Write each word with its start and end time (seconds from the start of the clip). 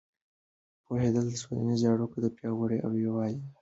پوهېدل 0.85 1.25
د 1.29 1.35
ټولنیزو 1.43 1.85
اړیکو 1.93 2.17
د 2.21 2.25
پیاوړتیا 2.35 2.81
او 2.87 2.91
یووالي 3.03 3.31
لامل 3.35 3.45
کېږي. 3.49 3.57